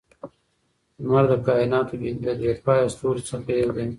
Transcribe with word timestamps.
لمر 1.03 1.25
د 1.31 1.33
کائناتو 1.45 1.95
د 2.23 2.27
بې 2.39 2.51
پایه 2.65 2.85
ستورو 2.93 3.21
څخه 3.29 3.49
یو 3.61 3.71
دی. 3.77 3.85